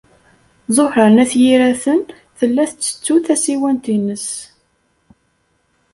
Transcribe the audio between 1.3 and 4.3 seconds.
Yiraten tella tettettu tasiwant-nnes.